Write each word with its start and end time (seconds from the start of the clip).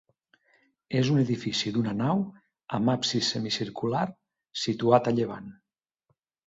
És 1.01 1.11
un 1.15 1.19
edifici 1.23 1.73
d'una 1.75 1.93
nau 1.99 2.25
amb 2.79 2.95
absis 2.97 3.31
semicircular 3.37 4.05
situat 4.67 5.13
a 5.15 5.19
llevant. 5.21 5.57